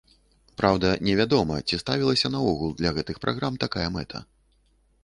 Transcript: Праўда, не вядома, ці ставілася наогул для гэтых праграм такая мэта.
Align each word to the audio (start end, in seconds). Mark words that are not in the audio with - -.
Праўда, 0.61 0.87
не 1.09 1.13
вядома, 1.19 1.59
ці 1.67 1.79
ставілася 1.83 2.33
наогул 2.37 2.75
для 2.81 2.95
гэтых 2.97 3.21
праграм 3.27 3.63
такая 3.67 3.87
мэта. 4.01 4.29